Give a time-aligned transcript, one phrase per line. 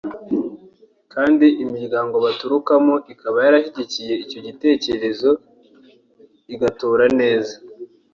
[1.13, 5.29] kandi imiryango baturukamo ikaba yarashyigikiye icyo gitekerezo
[6.53, 7.55] igatora neza